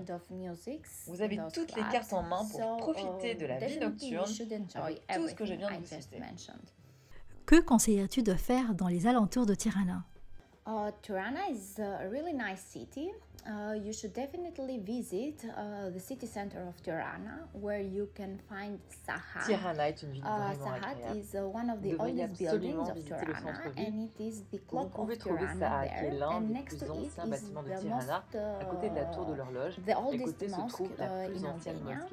Vous 1.06 1.22
avez 1.22 1.40
toutes 1.54 1.76
les 1.76 1.84
cartes 1.92 2.14
en 2.14 2.24
main 2.24 2.44
pour 2.50 2.78
profiter 2.78 3.36
de 3.36 3.46
la 3.46 3.58
uh, 3.58 3.60
vie 3.60 3.78
definitely 3.78 4.10
you 4.10 4.20
nocturne 4.20 4.68
avec 4.76 5.06
tout 5.08 5.28
ce 5.28 5.36
que 5.36 5.46
je 5.46 5.54
viens 5.54 5.70
de 5.72 5.78
vous 5.78 5.86
citer. 5.86 6.20
Que 7.46 7.60
conseillerais-tu 7.62 8.24
de 8.24 8.34
faire 8.34 8.74
dans 8.74 8.88
les 8.88 9.08
alentours 9.08 9.46
de 9.46 9.54
Tirana? 9.56 10.04
Uh, 10.70 10.92
Tirana 11.02 11.46
is 11.50 11.80
a 11.80 12.08
really 12.12 12.32
nice 12.34 12.62
city. 12.62 13.10
Uh, 13.48 13.74
you 13.74 13.92
should 13.92 14.14
definitely 14.14 14.78
visit 14.78 15.44
uh, 15.58 15.90
the 15.90 16.00
city 16.00 16.28
center 16.28 16.62
of 16.68 16.76
Tirana, 16.84 17.48
where 17.54 17.82
you 17.82 18.08
can 18.14 18.38
find 18.48 18.78
Sahat. 19.08 19.48
Tirana 19.48 19.90
est 19.90 20.04
une 20.04 20.12
ville 20.12 20.24
Uh, 20.24 20.54
vraiment 20.54 20.66
Sahat 20.66 21.18
is 21.18 21.34
uh, 21.34 21.48
one 21.48 21.70
of 21.72 21.82
the 21.82 21.96
oldest 21.98 22.38
buildings 22.38 22.88
of 22.88 23.04
Tirana, 23.04 23.72
and 23.78 24.10
it 24.10 24.22
is 24.22 24.44
the 24.52 24.60
clock 24.60 24.92
of 25.00 25.10
Tirana 25.18 25.56
Sahat, 25.56 25.88
qui 25.88 26.06
est 26.06 26.20
there. 26.20 26.30
And 26.30 26.50
next 26.52 26.78
to 26.78 26.86
it 26.86 27.06
is 27.06 27.16
the 27.16 27.26
most, 27.26 28.36
à 28.36 28.66
côté 28.66 28.90
de 28.92 28.96
la 28.96 29.06
tour 29.06 29.26
de 29.26 29.32
uh, 29.32 29.38
l'horloge. 29.38 29.74
the 29.88 29.98
oldest 29.98 30.50
mosque 30.56 30.82
uh, 31.00 31.36
in 31.36 31.46
Albania. 31.46 32.06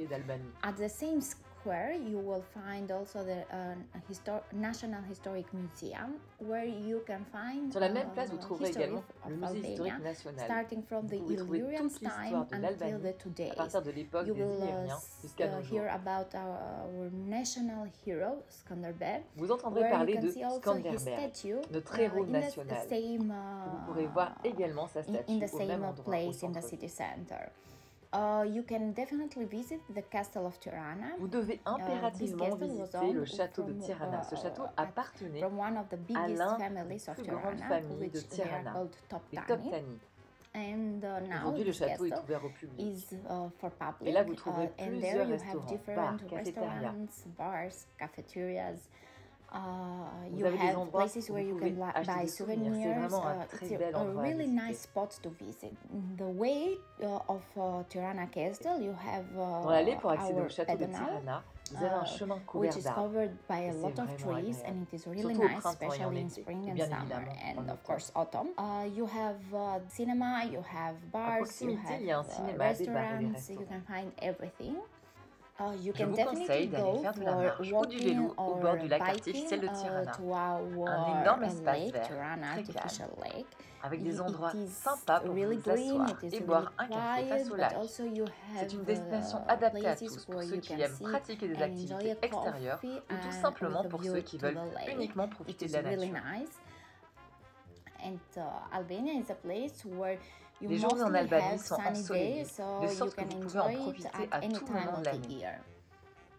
At 0.62 0.76
the 0.78 0.88
same 0.88 1.20
square, 1.66 1.94
you 1.94 2.18
will 2.18 2.42
find 2.54 2.90
also 2.92 3.24
the 3.24 3.42
uh, 3.52 3.74
histor- 4.08 4.42
National 4.52 5.02
Historic 5.10 5.46
Museum, 5.52 6.14
where 6.38 6.64
you 6.64 7.02
can 7.06 7.24
find 7.32 7.72
Sur 7.72 7.80
la 7.80 7.88
même 7.88 8.06
uh, 8.08 8.12
place, 8.14 8.30
vous 8.30 8.38
trouverez 8.38 8.68
history 8.68 8.84
également 8.84 9.02
of 9.24 9.30
le 9.30 9.36
musée 9.36 9.46
Albania, 9.46 9.72
historique 9.72 10.02
national. 10.04 10.44
starting 10.44 10.82
from 10.84 11.06
the 11.08 11.14
Vous 11.16 11.22
pouvez 11.24 11.36
trouver 11.36 11.58
Illyrian 11.58 11.88
time 11.88 12.46
until 12.52 12.98
the 13.00 13.18
today. 13.18 13.50
à 13.50 13.54
partir 13.56 13.82
de 13.82 13.90
l'époque 13.90 14.26
You 14.28 14.34
des 14.34 14.42
will 14.44 14.50
uh, 14.50 14.62
Illyriens 14.64 14.98
jusqu'à 15.22 15.46
uh, 15.46 15.50
nos 15.56 15.62
jours. 15.62 15.78
hear 15.80 15.88
about 15.90 16.34
our, 16.34 16.56
our 16.86 17.10
national 17.12 17.86
hero 18.06 18.42
Skanderbeg, 18.48 19.22
Vous 19.36 19.50
entendrez 19.50 19.90
parler 19.90 20.14
can 20.14 20.20
de 20.22 20.30
see 20.30 20.44
also 20.44 20.56
his 20.56 20.62
Skanderbeg. 20.62 20.98
statue 21.32 21.56
notre 21.72 21.94
uh, 21.98 22.00
héros 22.00 22.22
in 22.22 22.26
the 22.26 22.30
national. 22.32 22.88
same, 22.88 23.34
Vous 23.72 23.86
pourrez 23.92 24.06
voir 24.06 24.36
uh, 24.44 24.48
également 24.48 24.86
sa 24.86 25.00
in, 25.00 25.02
statue 25.02 25.32
in 25.32 25.38
the 25.40 25.52
au 25.52 25.58
même 25.58 25.68
same 25.68 25.84
endroit 25.84 26.04
place 26.04 26.42
in 26.44 26.52
the 26.52 26.62
city 26.62 26.88
center. 26.88 27.50
Uh, 28.16 28.44
you 28.44 28.62
can 28.62 28.92
definitely 28.92 29.44
visit 29.44 29.80
the 29.94 30.00
castle 30.00 30.46
of 30.46 30.58
Tirana. 30.58 31.12
Vous 31.18 31.28
devez 31.28 31.60
impérativement 31.66 32.46
castle 32.46 32.60
was 32.60 32.68
visiter 32.68 33.12
le 33.12 33.24
château 33.26 33.62
de 33.64 33.72
Tirana. 33.74 34.22
Ce 34.22 34.34
uh, 34.34 34.38
château 34.38 34.62
appartenait 34.76 35.40
from 35.40 35.58
one 35.58 35.76
of 35.76 35.86
the 35.90 35.98
biggest 35.98 36.38
l'un 36.38 36.56
families 36.56 37.04
des 37.04 37.10
of 37.10 37.16
plus 37.16 37.26
grandes 37.26 37.60
familles 37.60 38.08
de 38.08 38.18
which 38.18 38.24
are 38.24 38.28
Tirana, 38.28 38.72
called 38.72 38.96
les 39.32 39.38
Toptani. 39.38 39.98
And 40.54 41.04
uh, 41.04 41.20
now 41.28 41.40
Aujourd'hui, 41.40 41.64
le 41.64 41.72
château 41.72 42.06
est 42.06 42.18
ouvert 42.18 42.42
au 42.42 42.48
public. 42.48 42.80
is 42.80 43.12
uh, 43.28 43.50
for 43.58 43.70
public. 43.72 44.08
Et 44.08 44.12
là, 44.12 44.22
vous 44.22 44.34
trouverez 44.34 44.64
uh, 44.64 44.82
and 44.82 44.86
plusieurs 44.86 45.00
there 45.00 45.24
you 45.26 45.32
restaurants, 45.32 45.60
have 45.60 45.66
different 45.68 45.96
bars, 45.96 46.30
cafétérias. 46.30 46.80
restaurants, 46.80 47.26
bars, 47.36 47.86
cafeterias. 47.98 48.88
Uh, 49.52 49.58
Vous 50.32 50.38
you 50.40 50.46
avez 50.46 50.58
des 50.58 50.64
have 50.68 50.76
endroits 50.76 51.04
places 51.04 51.30
où 51.30 51.32
where 51.34 51.42
vous 51.44 51.50
you 51.50 51.56
pouvez 51.56 51.70
can 51.72 51.76
li- 51.86 51.90
acheter 51.94 52.12
buy 52.12 52.20
des 52.22 52.28
souvenirs. 52.28 52.72
C'est 52.74 52.82
souvenirs. 52.82 53.08
vraiment 53.08 53.26
un 53.26 53.36
Uh, 53.36 53.46
très 53.48 53.66
it's 53.66 53.78
bel 53.78 53.94
a, 53.94 53.98
a 53.98 54.00
endroit 54.02 54.22
à 54.22 54.26
really 54.26 54.44
visiter. 54.46 54.66
nice 54.68 54.80
spot 54.82 55.18
to 55.22 55.30
visit. 55.30 55.72
The 56.18 56.22
way 56.24 56.78
uh, 57.02 57.18
of 57.28 57.42
uh, 57.56 57.82
Tirana 57.88 58.26
Castle, 58.26 58.80
you 58.82 58.92
have 58.92 59.24
uh, 59.34 59.62
Dans 59.62 59.70
l'allée 59.70 59.96
pour 59.96 60.10
accéder 60.10 60.40
our 60.40 60.46
au 60.46 60.48
château 60.48 60.72
de 60.72 60.78
pedonal, 60.78 61.04
Tirana, 61.06 61.42
vous 61.70 61.76
avez 61.84 61.94
un 61.94 62.02
uh, 62.02 62.06
chemin 62.06 62.34
which 62.34 62.46
couvert 62.46 62.76
is 62.76 62.82
d'arbres. 62.82 63.02
covered 63.02 63.36
by 63.48 63.54
a 63.54 63.58
Et 63.68 63.72
c'est 63.72 63.78
lot 63.82 63.88
of 63.88 63.94
vraiment 63.94 64.16
trees 64.18 64.58
agréable. 64.58 64.66
and 64.66 64.82
it 64.82 64.92
is 64.92 65.06
really 65.06 65.22
Surtout 65.22 65.40
au 65.42 65.48
nice, 65.48 65.60
printemps 65.60 65.70
et 65.80 65.86
en 65.86 65.90
especially 65.90 66.20
in 66.20 66.26
été, 66.26 66.40
spring 66.42 66.66
et 66.66 66.70
and 66.70 66.74
bien 66.74 66.84
summer, 66.86 67.00
évidemment 67.00 67.32
en 67.32 67.48
and 67.48 67.58
of 67.58 67.64
automne. 67.64 67.78
course 67.86 68.12
autumn. 68.14 68.48
Uh, 68.58 68.84
you 68.94 69.06
have 69.06 69.36
uh, 69.54 69.78
cinema, 69.88 70.44
you 70.44 70.60
have 70.60 70.96
bars, 71.12 71.38
you 71.38 71.44
proximité, 71.44 71.92
have 71.94 72.00
il 72.00 72.06
y 72.06 72.10
a 72.10 72.18
un 72.18 72.22
uh, 72.22 72.26
cinéma, 72.28 72.52
des 72.52 72.58
bars 72.58 72.66
et 72.66 72.74
des 72.74 72.90
restaurants, 72.90 73.20
you 73.22 73.32
restaurants. 73.32 73.64
can 73.68 73.80
find 73.94 74.12
everything. 74.20 74.74
Uh, 75.58 75.74
you 75.82 75.92
Je 75.96 76.04
vous 76.04 76.16
conseille 76.16 76.68
d'aller 76.68 76.98
faire 77.00 77.14
de 77.14 77.22
la 77.22 77.34
marche 77.34 77.72
ou 77.72 77.86
du 77.86 77.96
vélo 77.96 78.34
au 78.36 78.42
or 78.42 78.56
bord 78.60 78.76
du 78.76 78.88
lac 78.88 79.00
artificiel 79.00 79.60
de 79.60 79.66
uh, 79.66 79.70
Tirana. 79.70 80.12
Un 80.86 81.22
énorme 81.22 81.44
espace 81.44 81.90
vert, 81.90 82.06
Tirana 82.06 82.46
très 82.52 82.76
Artificial 82.76 83.08
Lake. 83.24 83.46
avec 83.82 84.02
des 84.02 84.16
It 84.16 84.20
endroits 84.20 84.52
sympas 84.68 85.20
pour 85.20 85.34
really 85.34 85.56
vous 85.56 85.70
asseoir 85.70 86.10
et 86.10 86.26
really 86.26 86.40
boire 86.40 86.72
un 86.76 86.88
café 86.88 87.28
face 87.28 87.50
au 87.50 87.56
lac. 87.56 87.76
C'est 87.88 88.72
une 88.72 88.84
destination 88.84 89.38
adaptée 89.48 89.86
à 89.86 89.96
tous, 89.96 90.26
pour 90.26 90.42
ceux 90.42 90.56
qui 90.56 90.74
aiment 90.74 90.98
pratiquer 90.98 91.48
des 91.48 91.62
activités 91.62 92.16
extérieures 92.20 92.80
ou 92.84 93.14
tout 93.22 93.32
simplement 93.40 93.84
pour 93.84 94.04
ceux 94.04 94.20
qui 94.20 94.36
veulent 94.36 94.58
uniquement 94.92 95.24
It 95.24 95.30
profiter 95.30 95.66
de 95.68 95.72
la 95.72 95.82
nature. 95.82 96.14
Nice. 98.06 98.36
And 98.36 98.38
uh, 98.38 98.74
Albania 98.76 99.14
is 99.14 99.30
a 99.30 99.34
place 99.34 99.84
where 99.84 100.18
you 100.60 100.68
Les 100.68 100.78
journées 100.78 101.02
en 101.02 101.10
mostly 101.10 101.18
Albanie 101.18 101.58
have 101.58 101.60
sont 101.60 101.76
sunny 101.76 102.02
ensoleillées, 102.02 102.44
days, 102.44 102.50
so 102.56 102.80
de 102.80 102.86
you 102.86 102.88
sorte 102.88 103.14
que 103.16 103.24
can 103.24 103.26
vous 103.26 103.38
pouvez 103.40 103.60
en 103.60 103.70
enjoy 103.70 103.74
it 103.74 103.80
profiter 103.82 104.08
at 104.12 104.28
à 104.30 104.42
any 104.42 104.60
tout 104.60 104.64
time 104.64 104.84
moment 104.84 104.92
of 104.94 105.02
de 105.02 105.10
the 105.10 105.12
l'année. 105.12 105.28
year. 105.28 105.60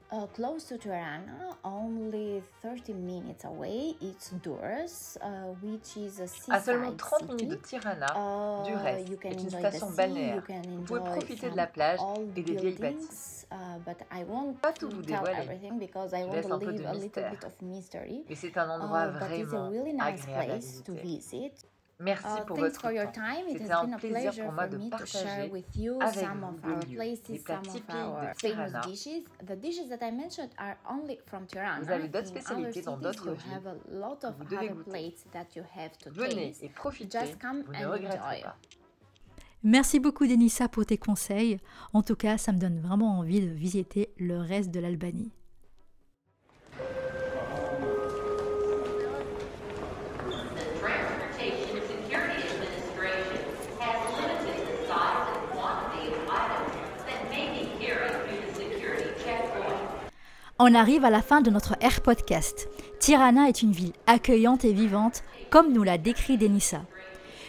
Uh, 0.10 0.26
close 0.34 0.64
to 0.64 0.78
Tirana, 0.78 1.58
only 1.66 2.42
30 2.62 2.94
minutes 2.94 3.44
away, 3.44 3.94
it's 4.00 4.32
Durrës, 4.42 5.18
uh, 5.22 5.54
which 5.62 5.98
is 5.98 6.22
a 6.22 6.54
À 6.54 6.62
seulement 6.62 6.92
seaside 6.92 6.98
30 6.98 7.20
city. 7.32 7.34
minutes 7.46 7.62
de 7.62 7.68
Tirana, 7.68 8.06
Uh, 8.16 8.64
est 9.26 9.34
une 9.34 9.50
station 9.50 9.90
the 9.90 9.96
balnéaire. 9.98 10.44
Vous 10.78 10.84
pouvez 10.84 11.00
profiter 11.02 11.50
de 11.50 11.58
la 11.58 11.68
plage 11.68 12.00
et 12.36 12.42
des 12.42 12.54
vieilles 12.54 12.78
bâtisses. 12.80 13.48
uh, 13.52 13.56
but 13.86 13.98
I 14.10 14.24
won't 14.24 14.54
Pas 14.62 14.72
tout 14.72 14.88
vous 14.90 15.02
tell 15.02 15.20
dévoiler. 15.20 15.42
everything 15.44 15.78
because 15.78 16.14
I 16.14 16.22
Je 16.22 16.26
want 16.28 16.34
laisse 16.36 16.48
to 16.48 16.54
un 16.54 16.60
peu 16.60 16.72
leave 16.72 16.82
de 16.82 16.86
a 16.88 16.94
little 16.94 17.04
mystère. 17.04 17.32
bit 17.32 17.44
of 17.44 17.62
mystery. 17.62 18.26
Mais 18.30 18.36
c'est 18.36 18.58
un 18.58 18.70
Uh, 18.70 18.82
endroit 18.82 19.00
a 19.00 19.08
vraiment 19.10 19.70
really 19.70 19.92
nice 19.94 20.24
agréable 20.24 20.40
à 20.40 20.46
place 20.46 20.84
to 20.86 20.94
visiter. 20.94 21.52
Merci 22.00 22.26
Uh, 22.28 22.46
pour 22.46 22.58
thanks 22.58 22.70
votre 22.70 22.82
for 22.82 22.92
your 22.92 23.06
temps. 23.06 23.12
time. 23.14 23.48
It 23.50 23.58
C'était 23.58 23.72
has 23.74 23.82
un 23.82 23.86
been 23.86 23.94
a 23.94 23.98
plaisir 23.98 24.22
pleasure 24.22 24.44
pour 24.44 24.54
moi 24.54 24.64
for 24.68 24.72
de 24.72 24.78
me 24.78 24.90
to 24.92 25.06
share 25.06 25.24
partager 25.24 25.52
with 25.52 25.76
you 25.76 26.00
avec 26.00 26.14
some 26.14 26.40
vous 26.42 26.46
of 26.46 26.66
our 26.66 26.80
places, 26.86 27.28
les 27.30 27.40
plats 27.40 27.56
some 27.64 27.68
of 27.68 27.74
typiques 27.74 27.96
our 27.96 28.22
de 28.22 28.28
famous 28.28 28.38
Tirana. 28.40 28.82
dishes. 28.82 29.24
The 29.48 29.56
dishes 29.60 29.90
that 29.90 30.08
I 30.08 30.12
mentioned 30.12 30.50
are 30.60 30.78
only 30.88 31.18
from 31.26 31.48
Tirana. 31.48 31.82
Vous 31.84 31.90
avez 31.92 32.08
d'autres 32.08 32.28
spécialités 32.28 32.82
dans 32.84 32.98
d'autres 32.98 33.26
you 33.26 33.34
villes. 33.34 33.52
have 33.52 33.66
a 33.66 33.76
lot 33.90 34.24
of 34.24 34.36
Vous 34.38 34.44
devez 34.46 34.70
other 34.70 34.76
goûter. 34.76 34.90
plates 34.92 35.26
that 35.32 35.48
you 35.56 35.64
have 35.76 35.98
to 35.98 36.12
Venez 36.12 36.50
taste. 36.52 36.64
et 36.64 36.70
profitez, 36.70 37.20
Just 37.20 37.40
come 37.42 37.64
vous 37.64 37.72
ne 37.74 37.86
and 37.86 37.92
regretterez 37.92 38.42
pas. 38.44 38.56
Merci 39.64 40.00
beaucoup 40.00 40.28
Denissa 40.28 40.70
pour 40.70 40.86
tes 40.86 41.00
conseils. 41.00 41.58
En 41.94 42.04
tout 42.04 42.16
cas, 42.16 42.38
ça 42.38 42.52
me 42.52 42.60
donne 42.60 42.80
vraiment 42.80 43.18
envie 43.18 43.42
de 43.42 43.48
visiter 43.52 44.14
le 44.20 44.38
reste 44.38 44.70
de 44.70 44.80
l'Albanie. 44.80 45.32
On 60.60 60.74
arrive 60.74 61.06
à 61.06 61.12
la 61.12 61.22
fin 61.22 61.42
de 61.42 61.52
notre 61.52 61.76
Air 61.82 62.02
Podcast. 62.02 62.68
Tirana 63.00 63.48
est 63.48 63.62
une 63.62 63.74
ville 63.74 63.94
accueillante 64.08 64.66
et 64.66 64.74
vivante, 64.74 65.22
comme 65.52 65.72
nous 65.72 65.84
l'a 65.84 66.00
décrit 66.00 66.36
Denissa. 66.36 66.82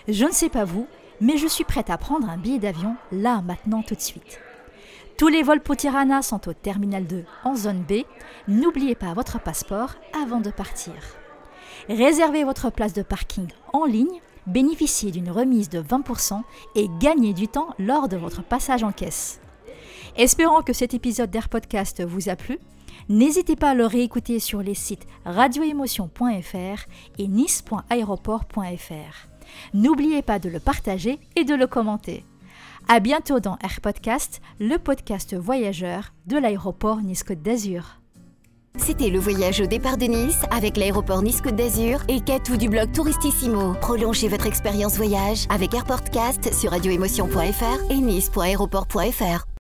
Je 0.09 0.27
ne 0.27 0.31
sais 0.31 0.51
pas 0.51 0.65
vous, 0.65 0.87
mais 1.19 1.39
je 1.39 1.47
suis 1.47 1.65
prête 1.65 1.89
à 1.89 1.97
prendre 1.97 2.29
un 2.29 2.37
billet 2.37 2.59
d'avion 2.59 2.97
là, 3.11 3.41
maintenant, 3.41 3.81
tout 3.81 3.95
de 3.95 4.01
suite. 4.03 4.41
Tous 5.17 5.29
les 5.29 5.43
vols 5.43 5.63
pour 5.63 5.75
Tirana 5.75 6.21
sont 6.21 6.51
au 6.51 6.53
terminal 6.53 7.07
2 7.07 7.25
en 7.45 7.57
zone 7.57 7.83
B. 7.83 8.03
N'oubliez 8.47 8.95
pas 8.95 9.15
votre 9.15 9.41
passeport 9.41 9.95
avant 10.23 10.41
de 10.41 10.51
partir. 10.51 10.93
Réservez 11.89 12.45
votre 12.45 12.69
place 12.69 12.93
de 12.93 13.01
parking 13.01 13.49
en 13.73 13.87
ligne, 13.87 14.21
bénéficiez 14.47 15.13
d'une 15.13 15.31
remise 15.31 15.71
de 15.71 15.81
20% 15.81 16.43
et 16.75 16.91
gagnez 17.01 17.33
du 17.33 17.49
temps 17.49 17.71
lors 17.79 18.09
de 18.09 18.19
votre 18.19 18.43
passage 18.43 18.85
en 18.85 18.93
caisse. 18.93 19.41
Espérant 20.19 20.63
que 20.63 20.73
cet 20.73 20.95
épisode 20.95 21.31
d'Air 21.31 21.49
Podcast 21.49 22.05
vous 22.05 22.29
a 22.29 22.35
plu, 22.35 22.59
n'hésitez 23.09 23.55
pas 23.55 23.71
à 23.71 23.75
le 23.75 23.87
réécouter 23.87 24.41
sur 24.41 24.63
les 24.63 24.75
sites 24.75 25.07
radioémotion.fr 25.25 26.87
et 27.19 27.29
nice.aéroport.fr. 27.29 29.29
N'oubliez 29.75 30.23
pas 30.23 30.41
de 30.41 30.49
le 30.49 30.59
partager 30.59 31.21
et 31.37 31.45
de 31.45 31.55
le 31.55 31.69
commenter. 31.69 32.25
À 32.89 32.99
bientôt 32.99 33.39
dans 33.39 33.59
Air 33.63 33.81
Podcast, 33.81 34.41
le 34.59 34.77
podcast 34.79 35.37
voyageur 35.37 36.13
de 36.27 36.37
l'aéroport 36.37 37.01
Nice-Côte 37.01 37.43
d'Azur. 37.43 38.01
C'était 38.77 39.11
le 39.11 39.21
voyage 39.21 39.61
au 39.61 39.67
départ 39.67 39.99
de 39.99 40.07
Nice 40.07 40.43
avec 40.51 40.77
l'aéroport 40.77 41.23
Nice-Côte 41.23 41.57
d'Azur 41.57 42.01
et 42.09 42.21
Katou 42.21 42.57
du 42.57 42.69
blog 42.69 42.91
Touristissimo. 42.93 43.75
Prolongez 43.81 44.29
votre 44.29 44.47
expérience 44.47 44.97
voyage 44.97 45.47
avec 45.49 45.75
AirPortcast 45.75 46.53
sur 46.53 46.73
radioémotion.fr 46.73 47.91
et 47.91 47.99
nice.aéroport.fr. 47.99 49.49